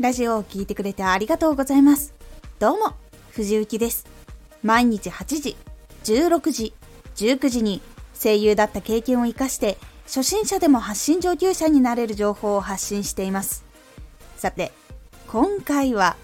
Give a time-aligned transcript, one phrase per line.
[0.00, 2.14] ラジオを聴いてくれてありがとうございます。
[2.58, 2.94] どうも、
[3.32, 4.06] 藤幸です。
[4.62, 5.56] 毎日8時、
[6.04, 6.72] 16時、
[7.16, 7.82] 19時に
[8.18, 9.76] 声優だった経験を活かして
[10.06, 13.62] 初心者でも発信上級者になれる情報を発信しています。
[14.38, 14.72] さて、
[15.28, 16.16] 今回は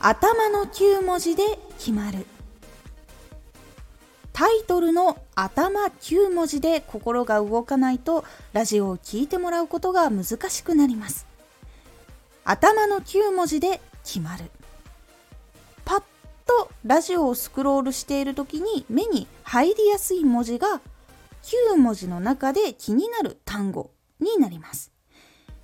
[0.00, 1.42] 頭の9文字で
[1.76, 2.24] 決まる。
[4.32, 11.26] タイトルの頭9文字で心が動かないとラジオを聴いてもらうことが難しくなります。
[12.50, 14.50] 頭の9文字で決まる。
[15.84, 16.02] パッ
[16.46, 20.80] とラジオをスクロールしている時に目に入りやすい文字が
[21.42, 24.90] 9文字の中で気になる単語になります。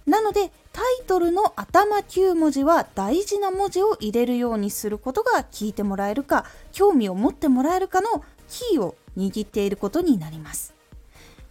[0.05, 10.74] なのでタイトルの頭9文字は大事な文字を入れるようにすることが聞いてもらえるか興味を持ってもらえるかのキーを握っていることになります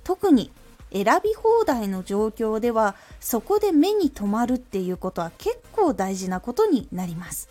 [0.04, 0.52] 特に
[0.94, 7.50] 選び放題の状況ではそこで目に留まるっていうことは結構大事なことになります。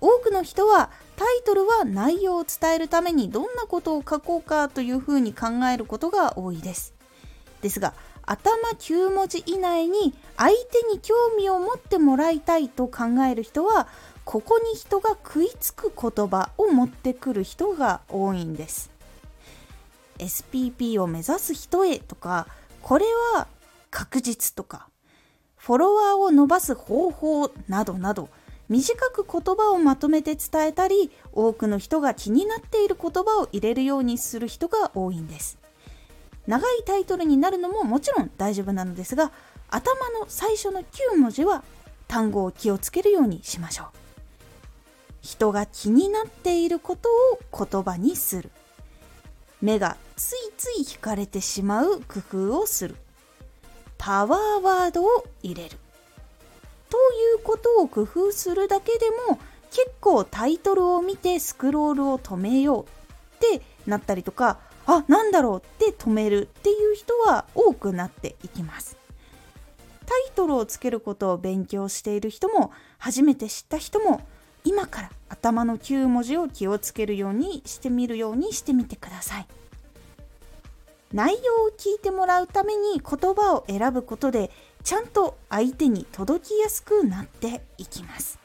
[0.00, 6.94] 多くの人はタイトルは内容を伝えるためにどんなことを書こうかというふうに考えることが多いです。
[7.62, 7.94] ですが
[8.26, 13.88] 頭9文字以内に相手に興味を持ってもらいたいと考える人は
[14.24, 18.93] ここに人が食いつく言葉を持ってくる人が多いんです。
[20.18, 22.46] SPP を目指す人へとか
[22.82, 23.46] これは
[23.90, 24.88] 確実とか
[25.56, 28.28] フォロワーを伸ばす方法などなど
[28.68, 35.58] 短く言葉をまとめて伝えたり多くの人が気になっている言葉を入れるようにする人が多いんです。
[36.46, 39.32] 長いタイトルになるのももちろん大丈夫なのですが
[39.70, 41.64] 頭の最初の9文字は
[42.06, 43.86] 単語を気をつけるようにしましょう。
[45.22, 47.08] 人が気になっていること
[47.54, 48.50] を言葉にする。
[49.60, 52.96] 目がついつい惹かれてしまう工夫をする。
[53.98, 55.78] パワーワードを入れる。
[56.90, 59.38] ということを工夫するだけでも
[59.70, 68.96] 結構タイトルを見てスクロールを止めようってなったりとかあなんだろうって止めるっていう人は多くなっていきます。
[70.06, 74.20] タイトルをつけることを勉強している人も初めて知った人も
[74.64, 79.46] 今から頭の9文字を気をつけるようにしてみるようにしてみてください。
[81.12, 84.50] 内容を聞いてもらうために言葉を選ぶことで
[84.82, 88.38] ちゃんと相手に届きやすくなっていきます。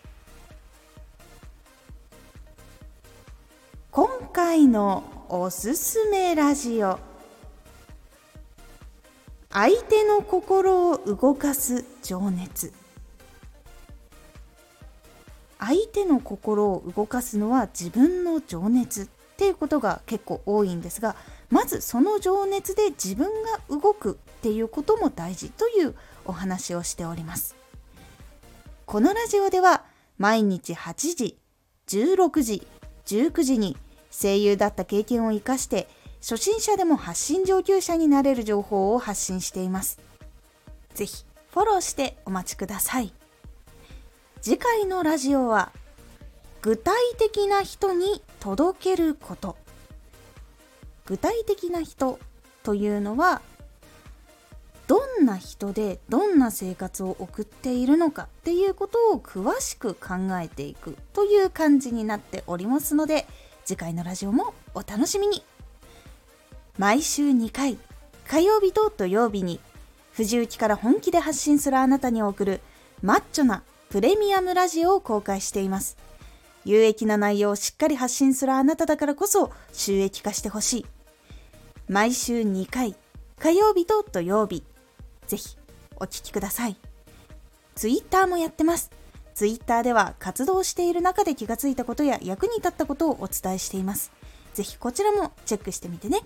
[3.91, 7.00] 今回のおすすめラジオ。
[9.52, 12.72] 相手の心を動かす情熱。
[15.69, 19.07] 相手の心を動かすのは自分の情熱っ
[19.38, 21.16] ていうことが結構多いんですが
[21.52, 25.94] まずその情熱で自分が動くっていうことも大事という
[26.25, 27.56] お話をしております。
[28.88, 29.84] このラジオでは
[30.18, 31.38] 毎日8時
[31.88, 32.68] 16時
[33.06, 33.78] 19時に
[34.09, 35.88] 声優だった経験を生かして
[36.19, 40.00] 初心者でも発信上級者になれる情報を発信しています。
[40.96, 43.13] 是非フォローしてお待ちください。
[44.42, 45.72] 次回のラジオは
[46.62, 49.58] 具体的な人に届けること。
[51.06, 52.20] 具体的な人
[52.64, 53.42] というのは
[54.88, 63.26] どんな人でどんな生活を送っているのかっていうことを詳しく考えていくという感じになっておりますので
[63.66, 65.44] 次回のラジオもお楽しみに。
[66.78, 67.78] 毎週2回
[68.28, 69.60] 火曜日と土曜日に
[70.14, 72.62] 藤雪から本気で発信するあなたに送る
[73.02, 75.98] マッチョなプレミアムラジオを公開しています
[76.66, 80.86] 有益な内容をしっかり発信するあなただからこそ収益化してほしい
[81.88, 82.96] 毎週2回
[83.40, 84.64] 火曜日と土曜日
[85.28, 85.60] ぜひ
[86.00, 86.78] お聴きください。
[87.76, 88.92] ツイッターもやってます。
[89.36, 94.12] ツイッターでは活動している中で気がついたことや役に立ったことをお伝えしています。
[94.54, 96.22] ぜひこちらもチェックしてみてね。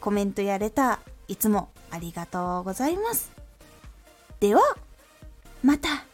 [0.00, 3.32] コメントやレター、いつもありがとうございます。
[4.40, 4.62] では、
[5.62, 6.07] また。